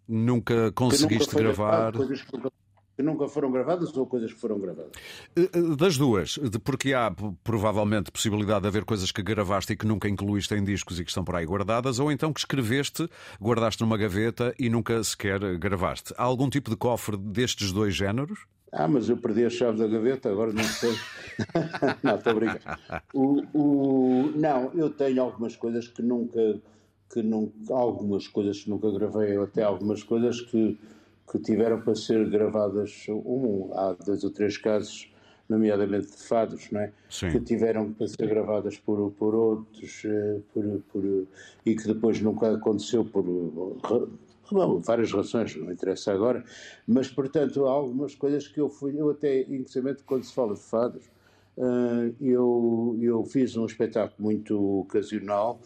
nunca 0.07 0.71
conseguiste 0.71 1.35
nunca 1.35 1.43
gravar? 1.43 1.93
Coisas 1.95 2.23
que 2.23 2.37
nunca 2.37 2.60
que 3.01 3.03
nunca 3.03 3.27
foram 3.29 3.51
gravadas 3.51 3.97
ou 3.97 4.07
coisas 4.07 4.31
que 4.31 4.39
foram 4.39 4.61
gravadas? 4.61 4.93
Das 5.79 5.97
duas, 5.97 6.39
porque 6.63 6.93
há 6.93 7.11
provavelmente 7.43 8.11
possibilidade 8.11 8.61
de 8.61 8.69
haver 8.69 8.85
coisas 8.85 9.11
que 9.11 9.23
gravaste 9.23 9.73
e 9.73 9.77
que 9.77 9.87
nunca 9.87 10.07
incluíste 10.07 10.55
em 10.55 10.63
discos 10.63 11.01
e 11.01 11.05
que 11.05 11.11
estão 11.11 11.25
por 11.25 11.35
aí 11.35 11.47
guardadas, 11.47 11.99
ou 11.99 12.13
então 12.13 12.31
que 12.31 12.41
escreveste, 12.41 13.09
guardaste 13.41 13.81
numa 13.81 13.97
gaveta 13.97 14.55
e 14.59 14.69
nunca 14.69 15.03
sequer 15.03 15.41
gravaste. 15.57 16.13
Há 16.19 16.25
algum 16.25 16.51
tipo 16.51 16.69
de 16.69 16.77
cofre 16.77 17.17
destes 17.17 17.73
dois 17.73 17.95
géneros? 17.95 18.41
Ah, 18.71 18.87
mas 18.87 19.09
eu 19.09 19.17
perdi 19.17 19.47
a 19.47 19.51
chave 19.51 19.79
da 19.79 19.87
gaveta, 19.87 20.31
agora 20.31 20.53
não 20.53 20.63
sei. 20.63 20.93
não, 22.05 22.17
estou 22.17 22.33
a 22.33 22.35
brincar. 22.35 23.05
O, 23.15 23.43
o... 23.55 24.33
Não, 24.37 24.73
eu 24.75 24.91
tenho 24.91 25.23
algumas 25.23 25.57
coisas 25.57 25.89
que 25.89 26.03
nunca, 26.03 26.61
que 27.13 27.23
nunca. 27.23 27.53
Algumas 27.71 28.29
coisas 28.29 28.61
que 28.63 28.69
nunca 28.69 28.91
gravei, 28.93 29.39
até 29.39 29.63
algumas 29.63 30.03
coisas 30.03 30.43
que 30.43 30.79
que 31.31 31.39
tiveram 31.39 31.81
para 31.81 31.95
ser 31.95 32.29
gravadas, 32.29 33.07
um, 33.09 33.71
há 33.73 33.93
dois 33.93 34.25
ou 34.25 34.31
três 34.31 34.59
casos, 34.59 35.09
nomeadamente 35.49 36.09
de 36.09 36.23
fados, 36.25 36.71
não 36.71 36.81
é? 36.81 36.93
Sim. 37.09 37.31
que 37.31 37.41
tiveram 37.41 37.93
para 37.93 38.09
ser 38.09 38.27
gravadas 38.27 38.77
por, 38.79 39.11
por 39.13 39.35
outros 39.35 40.03
eh, 40.05 40.41
por, 40.53 40.65
por, 40.93 41.27
e 41.67 41.75
que 41.75 41.87
depois 41.87 42.21
nunca 42.21 42.55
aconteceu 42.55 43.05
por 43.05 43.25
bom, 44.51 44.81
várias 44.81 45.13
razões, 45.13 45.57
não 45.57 45.73
interessa 45.73 46.13
agora, 46.13 46.45
mas 46.87 47.09
portanto 47.09 47.67
há 47.67 47.71
algumas 47.71 48.15
coisas 48.15 48.47
que 48.47 48.61
eu 48.61 48.69
fui, 48.69 48.95
eu 48.97 49.11
até, 49.11 49.41
inclusive 49.43 49.97
quando 50.07 50.25
se 50.25 50.33
fala 50.33 50.55
de 50.55 50.61
fados, 50.61 51.03
eh, 51.59 52.13
eu, 52.21 52.97
eu 53.01 53.25
fiz 53.25 53.57
um 53.57 53.67
espetáculo 53.67 54.17
muito 54.19 54.81
ocasional 54.81 55.61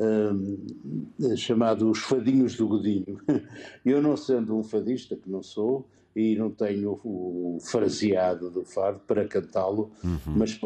uh, 0.00 1.36
chamado 1.36 1.90
Os 1.90 2.00
Fadinhos 2.00 2.56
do 2.56 2.66
Godinho. 2.66 3.20
Eu 3.84 4.00
não 4.00 4.16
sendo 4.16 4.56
um 4.56 4.64
fadista, 4.64 5.16
que 5.16 5.30
não 5.30 5.42
sou, 5.42 5.86
e 6.14 6.34
não 6.36 6.50
tenho 6.50 6.98
o 7.04 7.58
fraseado 7.60 8.50
do 8.50 8.64
fado 8.64 9.00
para 9.06 9.28
cantá-lo, 9.28 9.92
uhum. 10.02 10.18
mas, 10.26 10.58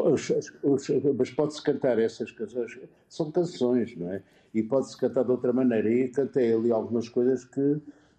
mas 1.15 1.29
pode-se 1.29 1.61
cantar 1.61 1.99
essas 1.99 2.31
canções, 2.31 2.79
são 3.07 3.31
canções, 3.31 3.95
não 3.95 4.11
é? 4.11 4.23
E 4.53 4.63
pode-se 4.63 4.97
cantar 4.97 5.23
de 5.23 5.31
outra 5.31 5.53
maneira. 5.53 5.91
E 5.91 6.07
cantei 6.07 6.53
ali 6.53 6.71
algumas 6.71 7.09
coisas 7.09 7.43
que 7.43 7.77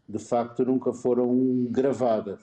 de 0.08 0.18
facto 0.18 0.64
nunca 0.64 0.92
foram 0.92 1.66
gravadas. 1.70 2.40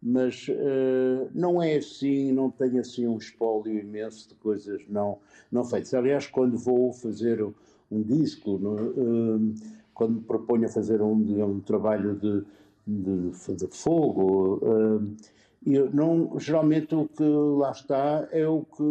Mas 0.00 0.48
uh, 0.48 1.30
não 1.34 1.62
é 1.62 1.76
assim, 1.76 2.32
não 2.32 2.50
tenho 2.50 2.80
assim 2.80 3.06
um 3.06 3.18
espólio 3.18 3.78
imenso 3.78 4.28
de 4.28 4.34
coisas 4.36 4.82
não, 4.88 5.18
não 5.50 5.64
feitas. 5.64 5.92
Aliás, 5.94 6.26
quando 6.26 6.56
vou 6.56 6.92
fazer 6.92 7.44
um, 7.96 8.02
disco, 8.02 8.58
no, 8.58 8.74
uh, 8.74 9.54
quando 9.94 10.14
me 10.14 10.20
proponho 10.20 10.66
a 10.66 10.68
fazer 10.68 11.00
um, 11.02 11.44
um 11.44 11.60
trabalho 11.60 12.14
de 12.14 12.44
de, 12.86 13.30
de 13.56 13.66
fogo. 13.68 14.58
Uh, 14.62 15.16
eu 15.64 15.90
não, 15.92 16.38
geralmente 16.38 16.94
o 16.94 17.06
que 17.06 17.22
lá 17.22 17.70
está 17.70 18.28
é 18.32 18.46
o 18.46 18.62
que, 18.62 18.82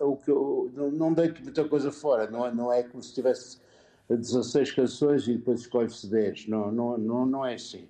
é 0.00 0.04
o 0.04 0.16
que 0.16 0.30
eu 0.30 0.70
não, 0.74 0.90
não 0.90 1.12
deito 1.12 1.42
muita 1.42 1.64
coisa 1.64 1.92
fora, 1.92 2.28
não 2.28 2.44
é, 2.44 2.52
não 2.52 2.72
é 2.72 2.82
como 2.82 3.02
se 3.02 3.14
tivesse 3.14 3.58
16 4.08 4.72
canções 4.72 5.28
e 5.28 5.34
depois 5.34 5.60
escolhe-se 5.60 6.08
10. 6.08 6.48
Não, 6.48 6.72
não, 6.72 6.98
não, 6.98 7.26
não 7.26 7.46
é 7.46 7.54
assim. 7.54 7.86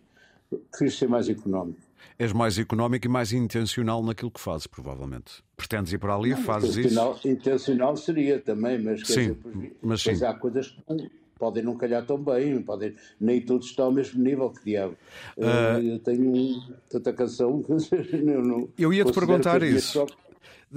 Prefiro 0.70 0.90
ser 0.90 1.08
mais 1.08 1.28
económico. 1.28 1.80
És 2.18 2.32
mais 2.32 2.58
económico 2.58 3.06
e 3.06 3.10
mais 3.10 3.32
intencional 3.32 4.02
naquilo 4.02 4.30
que 4.30 4.40
fazes, 4.40 4.66
provavelmente. 4.66 5.42
Pretendes 5.56 5.92
ir 5.92 5.98
para 5.98 6.14
ali, 6.14 6.32
e 6.32 6.36
fazes 6.36 6.76
intencional, 6.76 7.14
isso. 7.16 7.28
Intencional 7.28 7.96
seria 7.96 8.40
também, 8.40 8.78
mas, 8.78 9.00
sim, 9.06 9.34
dizer, 9.34 9.76
mas 9.82 10.02
sim. 10.02 10.24
há 10.24 10.34
coisas 10.34 10.68
que 10.68 11.10
podem 11.38 11.62
não 11.62 11.76
calhar 11.76 12.04
tão 12.04 12.16
bem, 12.16 12.62
podem, 12.62 12.94
nem 13.20 13.40
todos 13.40 13.66
estão 13.66 13.86
ao 13.86 13.92
mesmo 13.92 14.22
nível 14.22 14.50
que 14.50 14.64
diabo. 14.64 14.96
Uh, 15.36 15.80
eu 15.80 15.98
tenho 15.98 16.62
tanta 16.88 17.12
canção 17.12 17.62
que 17.62 17.72
eu 18.16 18.42
não. 18.42 18.68
Eu 18.78 18.92
ia 18.92 19.04
te 19.04 19.12
perguntar 19.12 19.62
isso. 19.62 20.06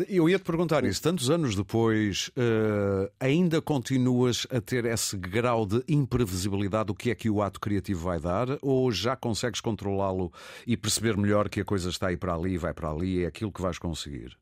Eu 0.08 0.30
ia 0.30 0.38
te 0.38 0.44
perguntar 0.44 0.84
isso. 0.84 1.02
Tantos 1.02 1.30
anos 1.30 1.56
depois, 1.56 2.30
uh, 2.30 3.12
ainda 3.20 3.62
continuas 3.62 4.46
a 4.52 4.62
ter 4.62 4.86
esse 4.86 5.18
grau 5.18 5.66
de 5.66 5.84
imprevisibilidade 5.88 6.88
do 6.88 6.96
que 6.96 7.10
é 7.10 7.16
que 7.16 7.30
o 7.30 7.42
ato 7.42 7.60
criativo 7.60 8.04
vai 8.04 8.20
dar? 8.20 8.58
Ou 8.62 8.92
já 8.92 9.16
consegues 9.16 9.60
controlá-lo 9.60 10.32
e 10.66 10.78
perceber 10.78 11.18
melhor 11.18 11.50
que 11.50 11.62
a 11.62 11.66
coisa 11.66 11.90
está 11.90 12.08
aí 12.08 12.18
para 12.18 12.36
ali 12.36 12.58
vai 12.58 12.74
para 12.74 12.92
ali? 12.92 13.24
É 13.24 13.28
aquilo 13.28 13.52
que 13.52 13.62
vais 13.62 13.80
conseguir? 13.80 14.38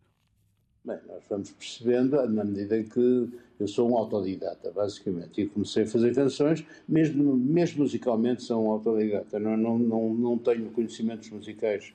Bem, 0.86 1.00
nós 1.08 1.24
vamos 1.27 1.50
percebendo 1.51 2.15
na 2.29 2.44
medida 2.44 2.84
que 2.84 3.29
eu 3.60 3.67
sou 3.67 3.89
um 3.89 3.98
autodidata, 3.98 4.72
basicamente, 4.72 5.41
e 5.41 5.48
comecei 5.48 5.84
a 5.84 5.88
fazer 5.88 6.13
canções, 6.13 6.63
mesmo, 6.88 7.36
mesmo 7.36 7.84
musicalmente 7.84 8.44
sou 8.44 8.63
um 8.63 8.70
autodidata, 8.70 9.39
não, 9.39 9.58
não, 9.58 9.79
não, 9.79 10.13
não 10.13 10.38
tenho 10.38 10.70
conhecimentos 10.72 11.29
musicais 11.32 11.91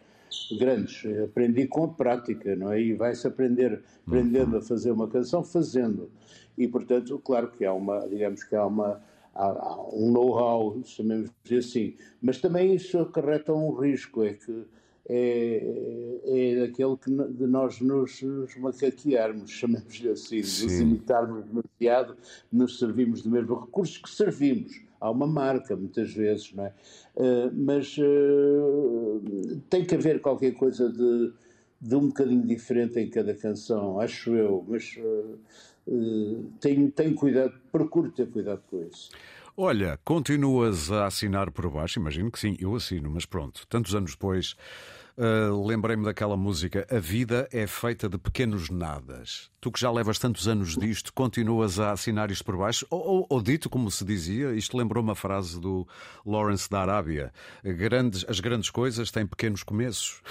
grandes, 0.59 1.05
aprendi 1.23 1.67
com 1.67 1.85
a 1.85 1.89
prática, 1.89 2.55
não 2.57 2.73
é? 2.73 2.81
E 2.81 2.95
vai-se 2.95 3.27
aprender, 3.27 3.83
aprendendo 4.07 4.57
a 4.57 4.63
fazer 4.63 4.91
uma 4.91 5.09
canção, 5.09 5.43
fazendo. 5.43 6.11
E, 6.57 6.67
portanto, 6.69 7.19
claro 7.19 7.51
que 7.51 7.65
há 7.65 7.73
uma, 7.73 8.07
digamos 8.09 8.45
que 8.45 8.55
há 8.55 8.67
uma, 8.67 9.01
há, 9.35 9.77
um 9.93 10.11
know-how, 10.11 10.81
chamemos 10.85 11.31
assim, 11.57 11.95
mas 12.21 12.41
também 12.41 12.75
isso 12.75 12.99
acarreta 12.99 13.53
um 13.53 13.73
risco, 13.73 14.23
é 14.23 14.35
que 14.35 14.65
é, 15.09 16.21
é 16.25 16.63
aquele 16.65 16.97
que, 16.97 17.11
de 17.11 17.47
nós 17.47 17.81
nos, 17.81 18.21
nos 18.23 18.57
macaquearmos, 18.57 19.51
chamemos-lhe 19.51 20.11
assim, 20.11 20.39
nos 20.39 20.81
imitarmos 20.81 21.45
demasiado, 21.47 22.17
nos 22.53 22.79
servimos 22.79 23.23
do 23.23 23.31
mesmo 23.31 23.59
recurso 23.59 24.01
que 24.03 24.11
servimos. 24.11 24.90
Há 25.00 25.11
uma 25.11 25.26
marca, 25.26 25.75
muitas 25.75 26.12
vezes, 26.12 26.52
não 26.52 26.66
é? 26.66 26.73
Uh, 27.16 27.50
mas 27.54 27.97
uh, 27.99 29.61
tem 29.71 29.85
que 29.85 29.95
haver 29.95 30.21
qualquer 30.21 30.52
coisa 30.52 30.90
de, 30.90 31.33
de 31.80 31.95
um 31.95 32.09
bocadinho 32.09 32.47
diferente 32.47 32.99
em 33.00 33.09
cada 33.09 33.35
canção, 33.35 33.99
acho 33.99 34.35
eu, 34.35 34.64
mas 34.69 34.99
uh, 34.99 35.38
tenho, 36.61 36.90
tenho 36.90 37.14
cuidado, 37.14 37.54
procuro 37.73 38.11
ter 38.12 38.28
cuidado 38.28 38.62
com 38.71 38.85
isso. 38.85 39.11
Olha, 39.57 39.99
continuas 40.04 40.90
a 40.90 41.07
assinar 41.07 41.50
por 41.50 41.69
baixo? 41.69 41.99
Imagino 41.99 42.30
que 42.30 42.38
sim, 42.38 42.57
eu 42.61 42.75
assino, 42.75 43.11
mas 43.11 43.26
pronto, 43.26 43.66
tantos 43.69 43.95
anos 43.95 44.12
depois 44.12 44.54
Uh, 45.21 45.67
Lembrei-me 45.67 46.03
daquela 46.03 46.35
música 46.35 46.87
A 46.91 46.99
Vida 46.99 47.47
é 47.53 47.67
feita 47.67 48.09
de 48.09 48.17
pequenos 48.17 48.71
nadas. 48.71 49.50
Tu 49.61 49.71
que 49.71 49.79
já 49.79 49.93
levas 49.93 50.19
tantos 50.19 50.49
anos 50.49 50.79
disto, 50.79 51.12
continuas 51.12 51.79
a 51.79 51.93
assinar 51.93 52.31
isto 52.31 52.43
por 52.43 52.57
baixo? 52.57 52.87
Ou, 52.89 53.07
ou, 53.07 53.27
ou 53.29 53.43
dito 53.43 53.69
como 53.69 53.91
se 53.91 54.03
dizia, 54.03 54.55
isto 54.55 54.79
lembrou 54.79 55.05
uma 55.05 55.15
frase 55.15 55.61
do 55.61 55.87
Lawrence 56.25 56.71
da 56.71 56.81
Arábia: 56.81 57.35
grandes, 57.62 58.25
As 58.27 58.41
grandes 58.41 58.71
coisas 58.71 59.11
têm 59.11 59.27
pequenos 59.27 59.62
começos. 59.62 60.23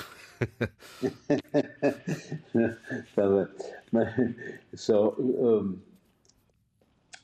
Está 3.06 3.28
bem. 3.30 3.48
Mas. 3.92 4.90
Um... 4.90 5.78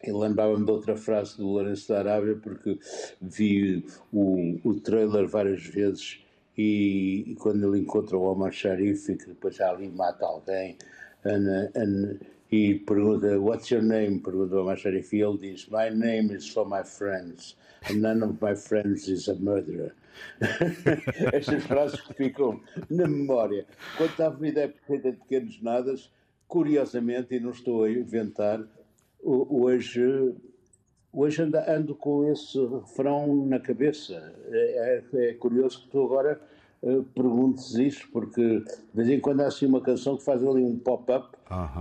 Eu 0.03 0.19
lembrava-me 0.19 0.63
de 0.63 0.72
outra 0.72 0.95
frase 0.95 1.36
do 1.36 1.48
Lourenço 1.48 1.88
da 1.88 1.98
Arábia 1.98 2.36
porque 2.36 2.77
vi 3.19 3.84
o, 4.12 4.60
o 4.63 4.79
trailer 4.79 5.27
várias 5.27 5.65
vezes 5.65 6.24
e, 6.57 7.24
e, 7.27 7.35
quando 7.35 7.67
ele 7.67 7.83
encontra 7.83 8.17
o 8.17 8.24
Omar 8.24 8.51
Sharif 8.51 9.15
que 9.15 9.27
depois 9.27 9.59
ali 9.59 9.89
mata 9.89 10.25
alguém 10.25 10.77
and, 11.25 11.71
and, 11.75 12.19
e 12.51 12.75
pergunta 12.75 13.39
What's 13.39 13.69
your 13.69 13.83
name? 13.83 14.19
pergunta 14.19 14.55
o 14.55 14.62
Omar 14.62 14.77
Sharif 14.77 15.13
e 15.15 15.21
ele 15.21 15.38
diz 15.38 15.67
My 15.69 15.89
name 15.89 16.33
is 16.33 16.47
for 16.50 16.67
my 16.67 16.83
friends. 16.83 17.55
And 17.89 18.01
none 18.01 18.24
of 18.24 18.38
my 18.41 18.55
friends 18.55 19.07
is 19.07 19.27
a 19.27 19.35
murderer. 19.35 19.93
Estas 21.33 21.63
frases 21.65 22.01
que 22.01 22.13
ficam 22.13 22.62
na 22.89 23.07
memória. 23.07 23.65
Quanto 23.97 24.24
à 24.24 24.29
vida 24.29 24.62
é 24.62 24.74
feita 24.88 25.12
de 25.12 25.17
pequenos 25.17 25.62
nadas 25.62 26.12
curiosamente 26.47 27.35
e 27.35 27.39
não 27.39 27.51
estou 27.51 27.83
a 27.83 27.91
inventar 27.91 28.63
hoje 29.21 30.35
Hoje 31.15 31.43
ando, 31.43 31.57
ando, 31.57 31.95
com 31.95 32.29
esse 32.29 32.60
refrão 32.60 33.45
na 33.45 33.57
cabeça. 33.57 34.34
É, 34.51 35.01
é, 35.13 35.29
é 35.29 35.34
curioso 35.34 35.81
que 35.81 35.88
tu 35.88 36.03
agora 36.03 36.41
uh, 36.84 37.03
perguntes 37.03 37.74
isto, 37.75 38.10
porque 38.12 38.41
de 38.41 38.65
vez 38.93 39.10
em 39.10 39.19
quando 39.22 39.39
há 39.39 39.48
assim 39.48 39.65
uma 39.65 39.79
canção 39.79 40.17
que 40.17 40.24
faz 40.24 40.43
ali 40.43 40.62
um 40.62 40.77
pop-up 40.77 41.29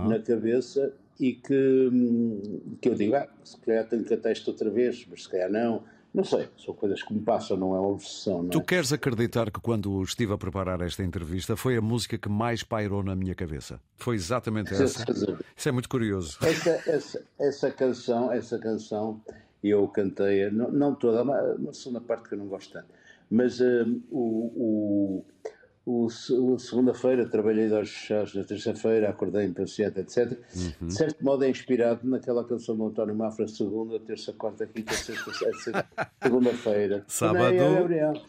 na 0.07 0.19
cabeça 0.19 0.93
e 1.19 1.33
que, 1.33 1.89
hum, 1.91 2.77
que 2.81 2.87
eu 2.87 2.95
digo, 2.95 3.15
ah, 3.15 3.27
se 3.43 3.57
calhar 3.59 3.85
tenho 3.89 4.03
que 4.03 4.09
cantar 4.09 4.31
isto 4.31 4.47
outra 4.47 4.69
vez, 4.69 5.05
mas 5.09 5.23
se 5.23 5.29
calhar 5.29 5.51
não. 5.51 5.83
Não 6.15 6.23
sei, 6.23 6.47
são 6.57 6.73
coisas 6.73 7.03
que 7.03 7.13
me 7.13 7.19
passam, 7.19 7.57
não 7.57 7.75
é 7.75 7.79
uma 7.79 7.89
obsessão. 7.89 8.41
Não 8.41 8.47
é? 8.47 8.51
Tu 8.51 8.61
queres 8.61 8.93
acreditar 8.93 9.51
que 9.51 9.59
quando 9.59 10.01
estive 10.01 10.31
a 10.31 10.37
preparar 10.37 10.79
esta 10.79 11.03
entrevista 11.03 11.57
foi 11.57 11.75
a 11.75 11.81
música 11.81 12.17
que 12.17 12.29
mais 12.29 12.63
pairou 12.63 13.03
na 13.03 13.13
minha 13.17 13.35
cabeça? 13.35 13.81
Foi 13.97 14.15
exatamente 14.15 14.73
essa. 14.73 15.03
Isso 15.53 15.67
é 15.67 15.71
muito 15.73 15.89
curioso. 15.89 16.37
Essa, 16.41 16.69
essa, 16.89 17.25
essa 17.37 17.69
canção, 17.69 18.31
essa 18.31 18.57
canção, 18.57 19.21
eu 19.61 19.85
cantei, 19.89 20.49
não, 20.51 20.71
não 20.71 20.95
toda, 20.95 21.21
uma, 21.21 21.73
segunda 21.73 21.99
parte 21.99 22.29
que 22.29 22.35
eu 22.35 22.39
não 22.39 22.47
gosto 22.47 22.71
tanto, 22.71 22.87
mas 23.29 23.59
uh, 23.59 24.01
o, 24.09 25.19
o 25.19 25.25
o, 25.85 26.07
o 26.07 26.57
segunda-feira 26.57 27.27
trabalhei 27.27 27.67
de 27.67 27.73
olhos 27.73 27.91
fechados, 27.91 28.33
na 28.33 28.43
terça-feira 28.43 29.07
acordei 29.07 29.45
impaciente, 29.45 29.99
etc. 29.99 30.31
Uhum. 30.81 30.87
De 30.87 30.93
certo 30.93 31.23
modo 31.23 31.45
é 31.45 31.49
inspirado 31.49 32.09
naquela 32.09 32.43
canção 32.43 32.75
do 32.75 32.87
António 32.87 33.13
Mafra, 33.15 33.47
segunda, 33.47 33.99
terça, 33.99 34.33
quarta, 34.33 34.65
quinta, 34.65 34.93
sexta, 34.93 35.31
sexta 35.31 35.87
segunda-feira. 36.23 37.05
Sábado, 37.07 37.55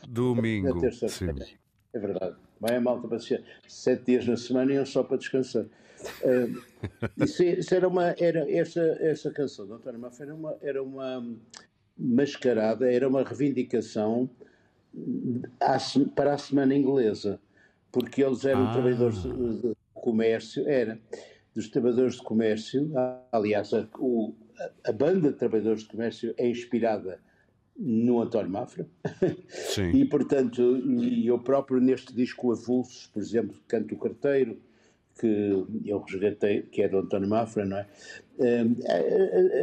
domingo. 0.06 0.78
terça-feira. 0.80 1.46
É 1.94 1.98
verdade. 1.98 2.36
Vai 2.60 2.76
a 2.76 2.80
malta 2.80 3.08
para 3.08 3.18
sete 3.66 4.04
dias 4.04 4.26
na 4.26 4.36
semana 4.36 4.74
e 4.74 4.80
um 4.80 4.84
só 4.84 5.02
para 5.02 5.16
descansar. 5.16 5.64
Uh, 5.64 6.62
isso, 7.24 7.42
isso, 7.42 7.74
era 7.74 7.88
uma, 7.88 8.14
era 8.18 8.50
essa, 8.52 8.82
essa 9.00 9.30
canção 9.30 9.66
do 9.66 9.74
António 9.74 9.98
Mafra 9.98 10.26
era 10.26 10.34
uma, 10.34 10.56
era 10.60 10.82
uma 10.82 11.26
mascarada, 11.96 12.92
era 12.92 13.08
uma 13.08 13.22
reivindicação 13.22 14.28
para 16.14 16.34
a 16.34 16.38
semana 16.38 16.74
inglesa 16.74 17.40
porque 17.96 18.22
eles 18.22 18.44
eram 18.44 18.66
ah. 18.66 18.72
trabalhadores 18.72 19.22
de 19.22 19.74
comércio, 19.94 20.68
era 20.68 21.00
dos 21.54 21.68
trabalhadores 21.68 22.16
de 22.16 22.22
comércio, 22.22 22.92
aliás, 23.32 23.72
a, 23.72 23.88
o, 23.98 24.34
a, 24.84 24.92
banda 24.92 25.32
de 25.32 25.38
trabalhadores 25.38 25.84
de 25.84 25.88
comércio 25.88 26.34
é 26.36 26.46
inspirada 26.46 27.18
no 27.74 28.20
António 28.20 28.50
Mafra 28.50 28.86
Sim. 29.48 29.92
e 29.96 30.04
portanto 30.04 30.76
e 30.86 31.26
eu 31.26 31.38
próprio 31.38 31.80
neste 31.80 32.14
disco 32.14 32.52
Avulsos, 32.52 33.06
por 33.06 33.22
exemplo, 33.22 33.56
Canto 33.66 33.94
o 33.94 33.98
Carteiro 33.98 34.58
que 35.18 35.64
eu 35.86 35.98
resgatei, 36.00 36.62
que 36.64 36.82
é 36.82 36.88
do 36.88 36.98
António 36.98 37.30
Mafra, 37.30 37.64
não 37.64 37.78
é? 37.78 37.86
Hum, 38.38 38.76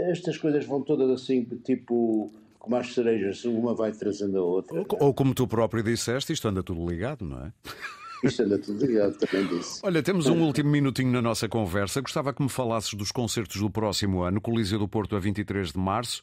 estas 0.10 0.40
coisas 0.40 0.66
vão 0.66 0.82
todas 0.82 1.08
assim, 1.12 1.46
tipo 1.64 2.32
como 2.58 2.78
as 2.78 2.94
cerejas, 2.94 3.46
uma 3.46 3.76
vai 3.76 3.92
trazendo 3.92 4.40
a 4.40 4.42
outra. 4.42 4.80
Ou, 4.80 5.08
ou 5.08 5.14
como 5.14 5.36
tu 5.36 5.48
próprio 5.48 5.84
disseste, 5.84 6.34
isto 6.34 6.48
anda 6.48 6.64
tudo 6.64 6.90
ligado, 6.90 7.24
não 7.24 7.46
é? 7.46 7.54
Isto 8.24 8.44
anda 8.44 8.58
tudo 8.58 8.86
ligado, 8.86 9.18
também 9.18 9.48
disse. 9.48 9.82
Olha, 9.84 10.02
temos 10.02 10.28
um 10.28 10.42
último 10.42 10.70
minutinho 10.70 11.12
na 11.12 11.22
nossa 11.22 11.50
conversa. 11.50 12.00
Gostava 12.00 12.34
que 12.34 12.42
me 12.42 12.50
falasses 12.50 12.94
dos 12.94 13.12
concertos 13.12 13.60
do 13.60 13.70
próximo 13.70 14.22
ano. 14.22 14.40
Coliseu 14.40 14.80
do 14.80 14.88
Porto 14.88 15.16
a 15.16 15.20
23 15.20 15.74
de 15.74 15.78
março 15.78 16.22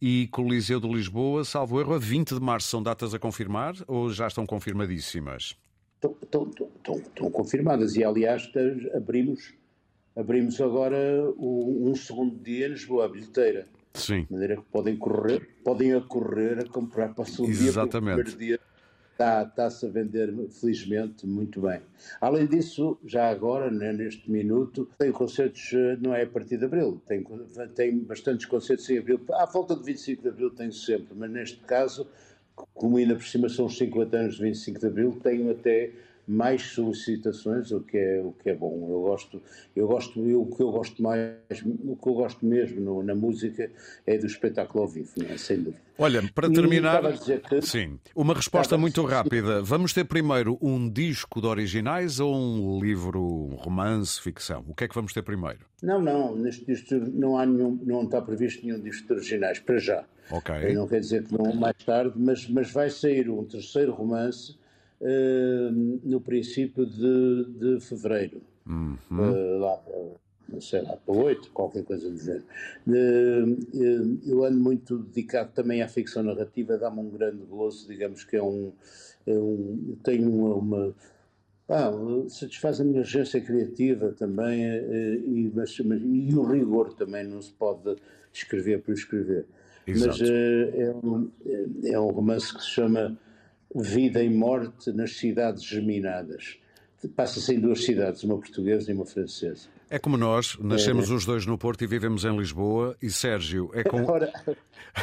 e 0.00 0.28
Coliseu 0.28 0.78
de 0.78 0.88
Lisboa, 0.88 1.44
salvo 1.44 1.80
erro, 1.80 1.94
a 1.94 1.98
20 1.98 2.34
de 2.34 2.40
março. 2.40 2.68
São 2.68 2.82
datas 2.82 3.12
a 3.14 3.18
confirmar 3.18 3.74
ou 3.88 4.10
já 4.10 4.28
estão 4.28 4.46
confirmadíssimas? 4.46 5.56
Estão, 5.96 6.16
estão, 6.22 6.50
estão, 6.76 6.96
estão 6.96 7.30
confirmadas 7.30 7.96
e, 7.96 8.04
aliás, 8.04 8.48
abrimos, 8.94 9.52
abrimos 10.16 10.60
agora 10.60 10.98
um 11.36 11.94
segundo 11.94 12.36
dia 12.42 12.66
em 12.66 12.70
Lisboa, 12.70 13.06
a 13.06 13.08
bilheteira. 13.08 13.66
Sim. 13.92 14.22
De 14.22 14.32
maneira 14.32 14.56
que 14.56 14.62
podem 14.70 14.96
correr, 14.96 15.46
podem 15.64 15.94
a 15.94 16.00
correr 16.00 16.60
a 16.60 16.68
comprar 16.68 17.12
para 17.12 17.22
o 17.22 17.26
segundo 17.26 17.50
Exatamente. 17.50 18.36
dia, 18.36 18.56
dia 18.56 18.60
está, 19.20 19.42
está-se 19.42 19.86
a 19.86 19.88
vender, 19.90 20.34
felizmente, 20.48 21.26
muito 21.26 21.60
bem. 21.60 21.80
Além 22.20 22.46
disso, 22.46 22.98
já 23.04 23.28
agora, 23.28 23.70
né, 23.70 23.92
neste 23.92 24.30
minuto, 24.30 24.88
tem 24.98 25.12
concertos, 25.12 25.72
eh, 25.74 25.98
não 26.00 26.14
é 26.14 26.22
a 26.22 26.26
partir 26.26 26.56
de 26.56 26.64
abril, 26.64 27.00
tem, 27.06 27.24
tem 27.74 27.98
bastantes 27.98 28.46
concertos 28.46 28.88
em 28.88 28.98
abril. 28.98 29.20
À 29.32 29.44
volta 29.44 29.76
de 29.76 29.84
25 29.84 30.22
de 30.22 30.28
abril 30.28 30.50
tenho 30.50 30.72
sempre, 30.72 31.14
mas 31.14 31.30
neste 31.30 31.58
caso, 31.58 32.06
como 32.74 32.96
ainda 32.96 33.14
por 33.14 33.24
cima 33.24 33.48
são 33.48 33.66
os 33.66 33.76
50 33.76 34.16
anos 34.16 34.36
de 34.36 34.42
25 34.42 34.80
de 34.80 34.86
abril, 34.86 35.18
tenho 35.22 35.50
até 35.50 35.92
mais 36.30 36.62
solicitações, 36.62 37.72
o 37.72 37.80
que 37.80 37.98
é 37.98 38.20
o 38.20 38.30
que 38.30 38.50
é 38.50 38.54
bom. 38.54 38.86
Eu 38.88 39.00
gosto, 39.00 39.42
eu 39.74 39.88
gosto, 39.88 40.24
eu, 40.24 40.42
o 40.42 40.46
que 40.56 40.62
eu 40.62 40.70
gosto 40.70 41.02
mais, 41.02 41.34
o 41.84 41.96
que 41.96 42.08
eu 42.08 42.14
gosto 42.14 42.46
mesmo 42.46 42.80
no, 42.80 43.02
na 43.02 43.16
música 43.16 43.68
é 44.06 44.16
do 44.16 44.26
espetáculo 44.26 44.84
ao 44.84 44.88
vivo, 44.88 45.10
é? 45.28 45.36
sem 45.36 45.56
dúvida. 45.56 45.82
Olha, 45.98 46.22
para 46.32 46.48
terminar, 46.48 47.02
que... 47.18 47.60
sim, 47.62 47.98
uma 48.14 48.32
resposta 48.32 48.78
muito 48.78 49.04
rápida. 49.04 49.60
Vamos 49.60 49.92
ter 49.92 50.04
primeiro 50.04 50.56
um 50.62 50.88
disco 50.88 51.40
de 51.40 51.48
originais 51.48 52.20
ou 52.20 52.32
um 52.32 52.80
livro, 52.80 53.20
um 53.20 53.56
romance, 53.56 54.20
ficção? 54.20 54.64
O 54.68 54.74
que 54.74 54.84
é 54.84 54.88
que 54.88 54.94
vamos 54.94 55.12
ter 55.12 55.22
primeiro? 55.22 55.58
Não, 55.82 56.00
não, 56.00 56.36
neste 56.36 56.64
disco 56.64 56.94
não 56.94 57.36
há 57.36 57.44
nenhum, 57.44 57.76
não 57.82 58.04
está 58.04 58.22
previsto 58.22 58.64
nenhum 58.64 58.80
disco 58.80 59.08
de 59.08 59.14
originais 59.14 59.58
para 59.58 59.78
já. 59.78 60.04
Ok. 60.30 60.72
Não 60.74 60.86
quer 60.86 61.00
dizer 61.00 61.24
que 61.24 61.36
não 61.36 61.52
mais 61.54 61.76
tarde, 61.84 62.12
mas, 62.14 62.48
mas 62.48 62.70
vai 62.70 62.88
sair 62.88 63.28
um 63.28 63.44
terceiro 63.44 63.92
romance 63.92 64.59
uh, 65.00 66.00
no 66.04 66.20
princípio 66.20 66.86
de, 66.86 67.44
de 67.58 67.80
fevereiro. 67.80 68.42
Uhum. 68.66 68.96
Uh, 69.10 69.58
lá, 69.58 69.80
sei 70.60 70.82
lá, 70.82 70.96
para 70.96 71.14
oito, 71.14 71.50
qualquer 71.52 71.84
coisa 71.84 72.10
do 72.10 72.18
género. 72.18 72.44
Uh, 72.86 74.18
eu 74.26 74.44
ando 74.44 74.60
muito 74.60 74.98
dedicado 74.98 75.52
também 75.52 75.82
à 75.82 75.88
ficção 75.88 76.22
narrativa, 76.22 76.76
dá-me 76.76 77.00
um 77.00 77.10
grande 77.10 77.44
gozo, 77.44 77.88
digamos 77.88 78.24
que 78.24 78.36
é 78.36 78.42
um. 78.42 78.72
É 79.26 79.34
um 79.34 79.96
tenho 80.02 80.32
uma, 80.32 80.54
uma 80.54 80.94
ah, 81.68 81.92
satisfaz 82.28 82.80
a 82.80 82.84
minha 82.84 83.00
urgência 83.00 83.38
criativa 83.38 84.12
também 84.12 84.64
e, 84.64 85.52
mas, 85.54 85.78
mas, 85.80 86.00
e 86.02 86.34
o 86.34 86.42
rigor 86.42 86.94
também 86.94 87.22
não 87.22 87.40
se 87.40 87.52
pode 87.52 87.96
escrever 88.32 88.80
por 88.80 88.92
escrever. 88.94 89.44
Exato. 89.86 90.18
Mas 90.18 90.30
é, 90.30 90.94
um, 91.04 91.30
é 91.84 92.00
um 92.00 92.08
romance 92.08 92.52
que 92.52 92.62
se 92.62 92.70
chama 92.70 93.16
vida 93.74 94.22
e 94.22 94.28
morte 94.28 94.92
nas 94.92 95.16
cidades 95.16 95.64
geminadas. 95.64 96.58
Passa-se 97.16 97.54
em 97.54 97.60
duas 97.60 97.82
cidades, 97.84 98.22
uma 98.24 98.36
portuguesa 98.36 98.90
e 98.90 98.94
uma 98.94 99.06
francesa. 99.06 99.68
É 99.88 99.98
como 99.98 100.16
nós, 100.16 100.56
nascemos 100.60 101.10
é. 101.10 101.14
os 101.14 101.24
dois 101.24 101.46
no 101.46 101.56
Porto 101.56 101.82
e 101.82 101.86
vivemos 101.86 102.24
em 102.24 102.36
Lisboa, 102.36 102.96
e 103.00 103.10
Sérgio 103.10 103.70
é 103.72 103.82
com. 103.82 104.04
Ora... 104.04 104.30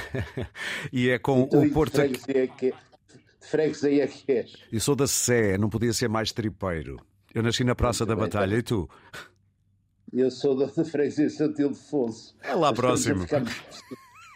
e 0.94 1.10
é 1.10 1.18
com 1.18 1.42
então, 1.42 1.62
o 1.62 1.72
Porto. 1.72 2.00
É 2.00 2.48
que... 2.48 2.74
Freguesia 3.40 4.04
é 4.04 4.08
que 4.08 4.32
és. 4.32 4.54
E 4.72 4.80
sou 4.80 4.96
da 4.96 5.08
Sé, 5.08 5.58
não 5.58 5.70
podia 5.70 5.94
ser 5.94 6.10
mais 6.10 6.32
tripeiro. 6.32 7.00
Eu 7.34 7.42
nasci 7.42 7.64
na 7.64 7.76
Praça 7.76 8.06
da 8.06 8.16
Batalha, 8.16 8.58
e 8.58 8.62
tu? 8.62 8.90
Eu 10.14 10.30
sou 10.30 10.56
da 10.56 10.68
Freguesia 10.68 11.30
Santo 11.30 11.62
Ildefonso. 11.62 12.36
É 12.42 12.54
lá 12.54 12.74
próximo. 12.74 13.26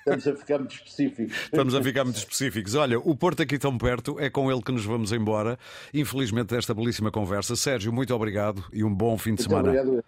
Estamos 0.02 0.28
a 0.28 0.36
ficar 0.36 0.58
muito 0.60 0.76
específicos. 0.76 1.36
Estamos 1.44 1.76
a 1.76 1.84
ficar 1.84 2.04
muito 2.04 2.18
específicos. 2.18 2.76
Olha, 2.76 3.00
o 3.00 3.16
Porto 3.16 3.44
aqui 3.44 3.60
tão 3.60 3.78
perto, 3.78 4.20
é 4.20 4.30
com 4.30 4.52
ele 4.52 4.62
que 4.62 4.72
nos 4.72 4.84
vamos 4.84 5.12
embora. 5.12 5.58
Infelizmente, 5.94 6.56
desta 6.56 6.74
belíssima 6.74 7.12
conversa. 7.12 7.56
Sérgio, 7.56 7.94
muito 7.94 8.14
obrigado 8.14 8.64
e 8.74 8.84
um 8.84 8.94
bom 8.94 9.18
fim 9.18 9.36
de 9.36 9.42
muito 9.42 9.44
semana. 9.44 9.70
Obrigado. 9.70 10.04